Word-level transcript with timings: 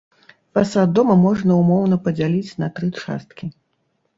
Фасад 0.57 0.95
дома 0.99 1.17
можна 1.25 1.57
ўмоўна 1.61 1.95
падзяліць 2.07 2.59
на 2.65 2.73
тры 2.81 2.87
часткі. 3.03 3.45